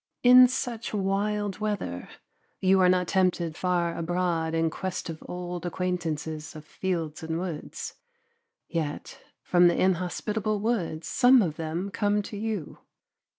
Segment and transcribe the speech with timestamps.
[0.23, 2.09] In such wild weather
[2.59, 7.93] you are not tempted far abroad in quest of old acquaintances of fields and woods,
[8.67, 12.79] yet from the inhospitable woods some of them come to you.